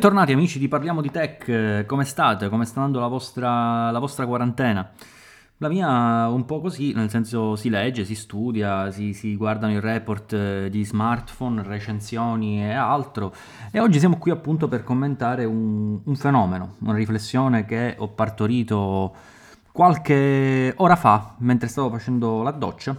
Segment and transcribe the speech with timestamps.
[0.00, 2.48] Bentornati amici di Parliamo di Tech, come state?
[2.48, 4.92] Come sta andando la vostra, la vostra quarantena?
[5.58, 9.78] La mia un po' così, nel senso si legge, si studia, si, si guardano i
[9.78, 13.34] report eh, di smartphone, recensioni e altro.
[13.70, 19.14] E oggi siamo qui appunto per commentare un, un fenomeno, una riflessione che ho partorito
[19.70, 22.96] qualche ora fa mentre stavo facendo la doccia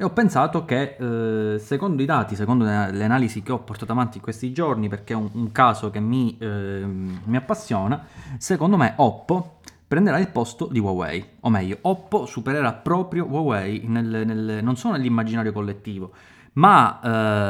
[0.00, 4.18] e ho pensato che, eh, secondo i dati, secondo le analisi che ho portato avanti
[4.18, 8.92] in questi giorni, perché è un, un caso che mi, eh, mi, appassiona, secondo me
[8.98, 11.30] Oppo prenderà il posto di Huawei.
[11.40, 16.12] O meglio, Oppo supererà proprio Huawei nel, nel, non solo nell'immaginario collettivo,
[16.52, 17.00] ma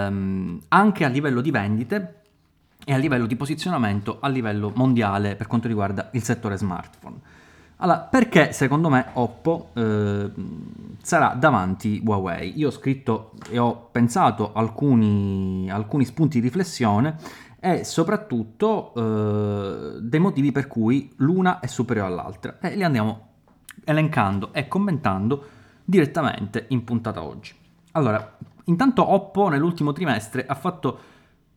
[0.06, 2.22] ehm, anche a livello di vendite
[2.82, 7.20] e a livello di posizionamento a livello mondiale per quanto riguarda il settore smartphone.
[7.80, 10.30] Allora, perché secondo me Oppo eh,
[11.00, 12.58] sarà davanti Huawei?
[12.58, 17.16] Io ho scritto e ho pensato alcuni, alcuni spunti di riflessione
[17.60, 23.26] e soprattutto eh, dei motivi per cui l'una è superiore all'altra e li andiamo
[23.84, 25.44] elencando e commentando
[25.84, 27.54] direttamente in puntata oggi.
[27.92, 30.98] Allora, intanto Oppo nell'ultimo trimestre ha fatto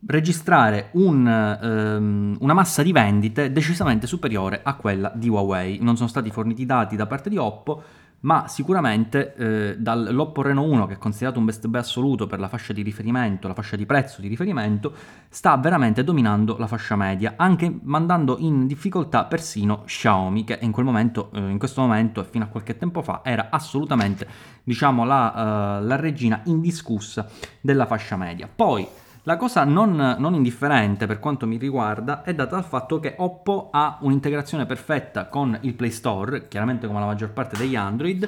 [0.06, 5.80] registrare un, um, una massa di vendite decisamente superiore a quella di Huawei.
[5.82, 7.84] Non sono stati forniti dati da parte di Oppo,
[8.22, 12.48] ma sicuramente eh, dall'Oppo Reno 1, che è considerato un best buy assoluto per la
[12.48, 14.94] fascia di riferimento, la fascia di prezzo di riferimento,
[15.30, 20.86] sta veramente dominando la fascia media, anche mandando in difficoltà persino Xiaomi, che in quel
[20.86, 24.28] momento, eh, in questo momento e fino a qualche tempo fa, era assolutamente,
[24.64, 27.28] diciamo, la, uh, la regina indiscussa
[27.60, 28.48] della fascia media.
[28.54, 28.88] Poi
[29.24, 33.70] la cosa non, non, indifferente per quanto mi riguarda è data dal fatto che Oppo
[33.72, 38.28] ha un'integrazione perfetta con il Play Store, chiaramente come la maggior parte degli Android,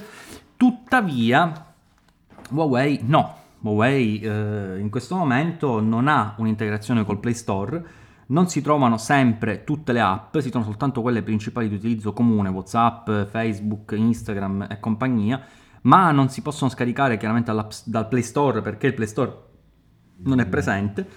[0.56, 1.74] tuttavia
[2.52, 3.38] Huawei no.
[3.62, 7.84] Huawei eh, in questo momento non ha un'integrazione col Play Store,
[8.28, 12.50] non si trovano sempre tutte le app, si trovano soltanto quelle principali di utilizzo comune,
[12.50, 15.42] WhatsApp, Facebook, Instagram e compagnia,
[15.82, 17.52] ma non si possono scaricare chiaramente
[17.86, 19.52] dal Play Store perché il Play Store
[20.24, 21.08] non è presente,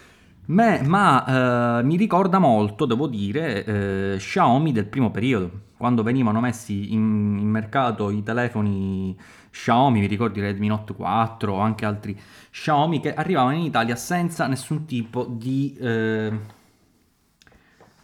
[0.47, 6.41] ma, ma eh, mi ricorda molto, devo dire, eh, Xiaomi del primo periodo, quando venivano
[6.41, 9.17] messi in, in, mercato i telefoni
[9.51, 12.19] Xiaomi, mi ricordi Redmi Note 4 o anche altri
[12.51, 15.77] Xiaomi che arrivavano in Italia senza nessun tipo di...
[15.79, 16.55] Eh,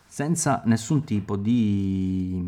[0.05, 2.39] senza nessun tipo di,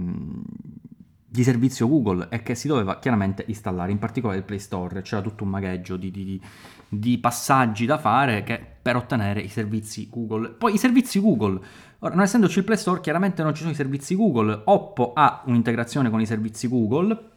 [1.35, 5.21] di servizio Google e che si doveva chiaramente installare, in particolare il Play Store, c'era
[5.21, 6.41] tutto un magheggio di, di,
[6.89, 10.51] di passaggi da fare che, per ottenere i servizi Google.
[10.51, 11.61] Poi i servizi Google,
[11.99, 15.43] ora non essendoci il Play Store chiaramente non ci sono i servizi Google, Oppo ha
[15.47, 17.31] un'integrazione con i servizi Google,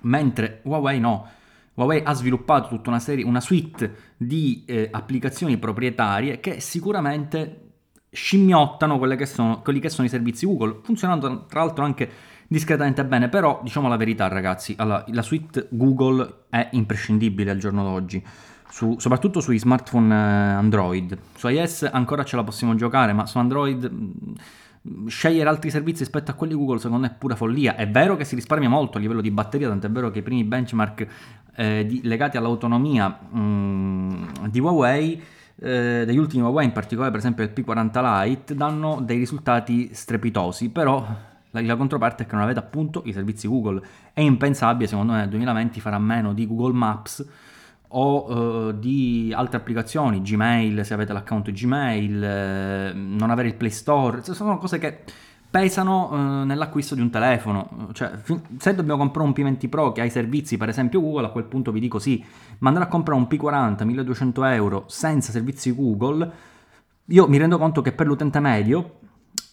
[0.00, 1.28] mentre Huawei no.
[1.74, 7.72] Huawei ha sviluppato tutta una serie, una suite di eh, applicazioni proprietarie che sicuramente
[8.10, 12.10] scimmiottano che sono, quelli che sono i servizi Google, funzionando tra l'altro anche
[12.48, 17.84] discretamente bene, però diciamo la verità ragazzi, allora, la suite Google è imprescindibile al giorno
[17.84, 18.24] d'oggi
[18.70, 20.18] su, soprattutto sui smartphone eh,
[20.54, 21.16] Android.
[21.36, 26.30] Su iOS ancora ce la possiamo giocare, ma su Android mm, scegliere altri servizi rispetto
[26.30, 27.76] a quelli Google secondo me è pura follia.
[27.76, 30.44] È vero che si risparmia molto a livello di batteria, tant'è vero che i primi
[30.44, 31.06] benchmark
[31.54, 35.22] eh, di, legati all'autonomia mh, mm, di Huawei
[35.60, 40.70] eh, degli ultimi Huawei, in particolare per esempio il P40 Lite, danno dei risultati strepitosi,
[40.70, 41.04] però
[41.50, 43.82] la, la, controparte è che non avete appunto i servizi Google.
[44.12, 47.26] È impensabile, secondo me, nel 2020 farà meno di Google Maps
[47.88, 48.30] o
[48.68, 54.22] uh, di altre applicazioni, Gmail se avete l'account Gmail, eh, non avere il Play Store,
[54.22, 55.04] sono cose che
[55.50, 57.88] pesano uh, nell'acquisto di un telefono.
[57.92, 58.12] Cioè,
[58.58, 61.44] se dobbiamo comprare un P20 Pro che ha i servizi, per esempio Google, a quel
[61.44, 62.22] punto vi dico sì,
[62.58, 66.30] ma andare a comprare un P40 1200 euro senza servizi Google,
[67.06, 68.98] io mi rendo conto che per l'utente medio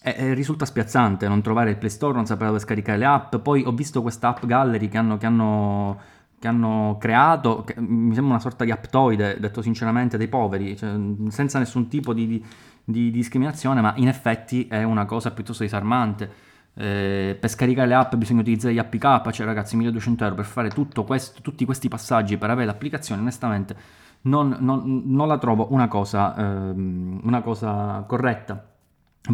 [0.06, 3.36] eh, eh, risulta spiazzante non trovare il Play Store, non sapere dove scaricare le app.
[3.36, 8.12] Poi ho visto questa app gallery che hanno, che hanno che hanno creato, che mi
[8.12, 10.94] sembra una sorta di aptoide, detto sinceramente, dei poveri, cioè,
[11.28, 12.44] senza nessun tipo di, di,
[12.84, 16.44] di, discriminazione, ma in effetti è una cosa piuttosto disarmante.
[16.74, 20.70] Eh, per scaricare le app bisogna utilizzare gli APK, cioè ragazzi 1200 euro per fare
[21.06, 26.36] questo, tutti questi passaggi per avere l'applicazione, onestamente non, non, non la trovo una cosa,
[26.36, 28.75] ehm, una cosa, corretta.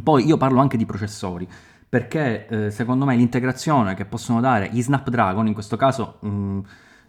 [0.03, 1.49] Poi io parlo anche di processori,
[1.89, 6.19] perché eh, secondo me l'integrazione che possono dare gli Snapdragon, in questo caso...
[6.21, 6.61] Mh,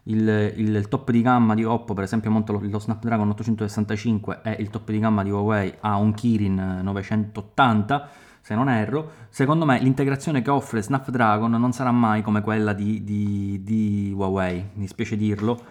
[0.04, 4.58] il, il, top di gamma di Oppo, per esempio, monta lo, lo, Snapdragon 865 e
[4.60, 8.10] il top di gamma di Huawei ha un Kirin 980,
[8.42, 9.12] se non erro.
[9.30, 14.72] Secondo me l'integrazione che offre Snapdragon non sarà mai come quella di, di, di Huawei,
[14.74, 15.64] mi spiace dirlo.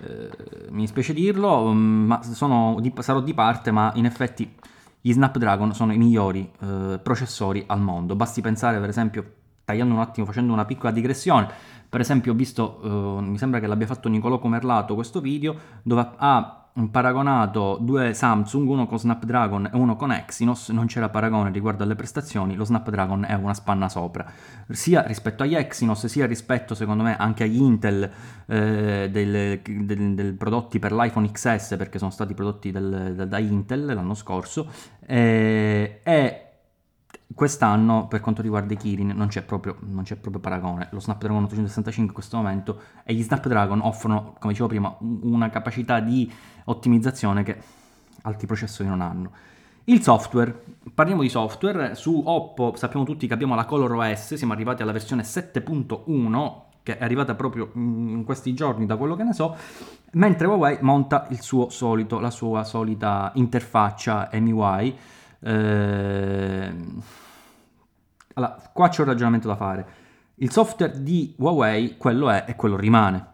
[0.00, 0.30] Eh,
[0.70, 4.52] mi spiace dirlo, mm, ma sono, di, sarò di parte, ma in effetti
[5.06, 8.16] gli Snapdragon sono i migliori eh, processori al mondo.
[8.16, 11.46] Basti pensare, per esempio, tagliando un attimo, facendo una piccola digressione,
[11.90, 16.08] per esempio ho visto, eh, mi sembra che l'abbia fatto Nicolò Comerlato questo video, dove
[16.16, 21.84] ha paragonato due Samsung, uno con Snapdragon e uno con Exynos, non c'era paragone riguardo
[21.84, 24.26] alle prestazioni, lo Snapdragon è una spanna sopra,
[24.68, 28.10] sia rispetto agli Exynos, sia rispetto secondo me anche agli Intel
[28.46, 34.68] eh, del, prodotti per l'iPhone XS, perché sono stati prodotti del, da Intel l'anno scorso,
[35.06, 36.43] eh, e
[37.34, 40.86] Quest'anno, per quanto riguarda i Kirin, non c'è, proprio, non c'è proprio paragone.
[40.92, 45.98] Lo Snapdragon 865 in questo momento e gli Snapdragon offrono, come dicevo prima, una capacità
[45.98, 46.30] di
[46.66, 47.56] ottimizzazione che
[48.22, 49.30] altri processori non hanno.
[49.86, 50.64] Il software,
[50.94, 55.22] parliamo di software, su Oppo sappiamo tutti che abbiamo la ColorOS, siamo arrivati alla versione
[55.22, 59.56] 7.1 che è arrivata proprio in questi giorni da quello che ne so,
[60.12, 64.96] mentre Huawei monta il suo solito, la sua solita interfaccia MIUI.
[65.40, 66.74] Eh,
[68.34, 69.86] allora, qua c'è un ragionamento da fare.
[70.36, 73.26] Il software di Huawei, quello è e quello rimane,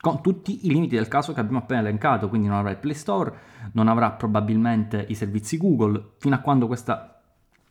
[0.00, 2.94] con tutti i limiti del caso che abbiamo appena elencato, quindi non avrà il Play
[2.94, 3.32] Store,
[3.72, 7.20] non avrà probabilmente i servizi Google, fino a quando questa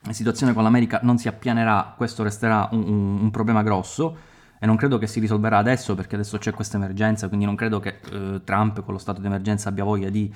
[0.10, 4.75] situazione con l'America non si appianerà, questo resterà un, un, un problema grosso e non
[4.75, 8.42] credo che si risolverà adesso perché adesso c'è questa emergenza, quindi non credo che eh,
[8.44, 10.33] Trump con lo stato di emergenza abbia voglia di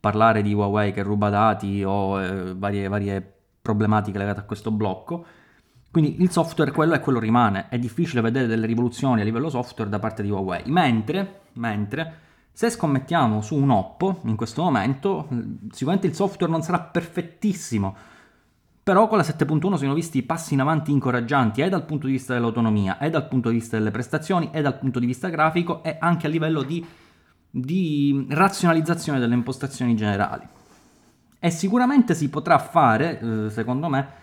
[0.00, 5.24] parlare di Huawei che ruba dati o eh, varie, varie problematiche legate a questo blocco.
[5.92, 9.90] Quindi il software quello è quello rimane, è difficile vedere delle rivoluzioni a livello software
[9.90, 12.14] da parte di Huawei, mentre, mentre
[12.50, 15.28] se scommettiamo su un Oppo in questo momento,
[15.70, 17.94] sicuramente il software non sarà perfettissimo,
[18.82, 22.32] però con la 7.1 sono visti passi in avanti incoraggianti e dal punto di vista
[22.32, 25.98] dell'autonomia, e dal punto di vista delle prestazioni, e dal punto di vista grafico, e
[26.00, 26.82] anche a livello di,
[27.50, 30.48] di razionalizzazione delle impostazioni generali.
[31.38, 34.20] E sicuramente si potrà fare, eh, secondo me,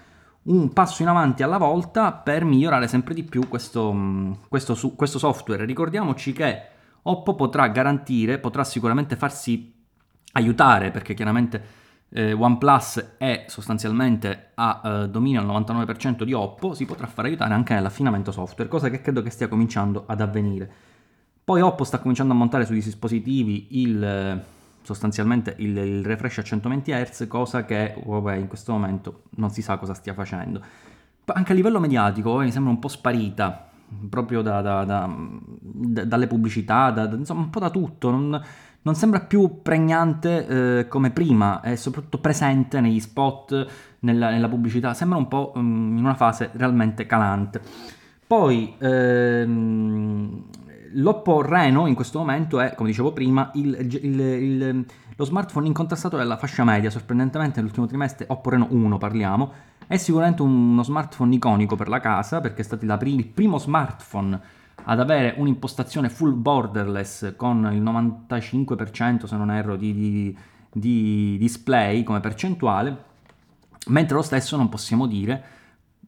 [0.50, 5.20] un passo in avanti alla volta per migliorare sempre di più questo, mm, questo, questo
[5.20, 5.66] software.
[5.66, 9.74] Ricordiamoci che Oppo potrà garantire, potrà sicuramente farsi
[10.34, 11.78] aiutare perché chiaramente
[12.10, 17.54] eh, OnePlus è sostanzialmente a eh, dominio al 99% di Oppo, si potrà fare aiutare
[17.54, 20.72] anche nell'affinamento software, cosa che credo che stia cominciando ad avvenire.
[21.44, 24.44] Poi Oppo sta cominciando a montare sui dispositivi il
[24.82, 29.62] sostanzialmente il, il, refresh a 120 Hz, cosa che Huawei in questo momento non si
[29.62, 30.62] sa cosa stia facendo.
[31.26, 33.70] Anche a livello mediatico Huawei mi sembra un po' sparita,
[34.10, 35.16] proprio da, da, da,
[36.06, 38.42] dalle pubblicità, insomma un po' da tutto, non,
[38.82, 40.48] non sembra più pregnante
[40.80, 43.68] eh, come prima, è soprattutto presente negli spot,
[44.00, 47.62] nella, nella pubblicità, sembra un po' um, in una fase realmente calante.
[48.26, 50.44] Poi ehm,
[50.94, 56.18] L'Oppo Reno in questo momento è, come dicevo prima, il, il, il, lo smartphone incontrastato
[56.18, 59.52] della fascia media, sorprendentemente nell'ultimo trimestre Oppo Reno 1 parliamo,
[59.86, 64.40] è sicuramente uno smartphone iconico per la casa perché è stato il primo smartphone
[64.84, 70.38] ad avere un'impostazione full borderless con il 95% se non erro di, di,
[70.72, 73.04] di display come percentuale,
[73.88, 75.44] mentre lo stesso non possiamo dire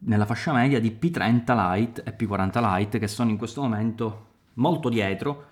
[0.04, 4.90] nella fascia media di P30 Lite e P40 Lite che sono in questo momento molto
[4.90, 5.46] dietro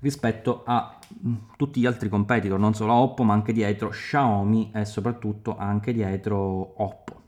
[0.00, 4.84] rispetto a mm, tutti gli altri competitor, non solo Oppo ma anche dietro Xiaomi e
[4.84, 6.38] soprattutto anche dietro
[6.82, 7.18] Oppo.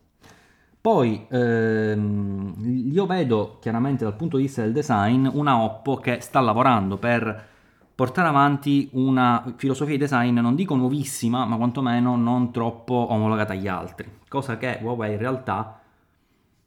[0.81, 2.55] Poi ehm,
[2.91, 7.51] io vedo chiaramente dal punto di vista del design una Oppo che sta lavorando per
[7.95, 13.69] portare avanti una filosofia di design non dico nuovissima ma quantomeno non troppo omologata agli
[13.69, 15.82] altri, cosa che Huawei in realtà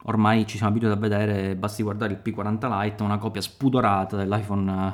[0.06, 4.94] ormai ci siamo abituati a vedere, basti guardare il P40 Lite, una copia spudorata dell'iPhone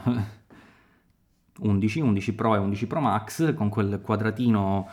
[1.59, 4.87] 11, eh, 11 Pro e 11 Pro Max, con quel quadratino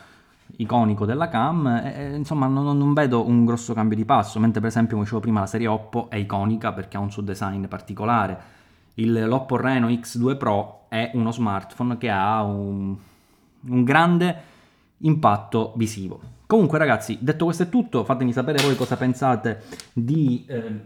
[0.56, 4.70] iconico della cam, e, insomma non, non, vedo un grosso cambio di passo, mentre per
[4.70, 8.56] esempio, come dicevo prima, la serie Oppo è iconica perché ha un suo design particolare.
[8.94, 12.96] Il, l'Oppo Reno X2 Pro è uno smartphone che ha un,
[13.60, 14.42] un grande
[14.98, 16.36] impatto visivo.
[16.48, 20.80] Comunque ragazzi, detto questo è tutto, fatemi sapere voi cosa pensate di, eh,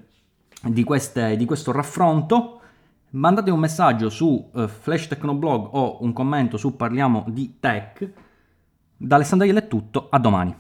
[0.65, 2.61] di, queste, di questo raffronto.
[3.11, 8.11] Mandate un messaggio su eh, Flash Tecnoblog o un commento su Parliamo di Tech.
[8.97, 10.53] Da Alessandro è tutto, a domani.